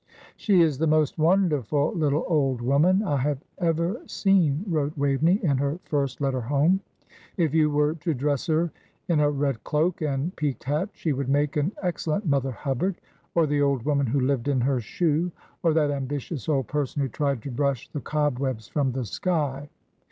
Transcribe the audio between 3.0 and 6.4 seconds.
I have ever seen," wrote Waveney, in her first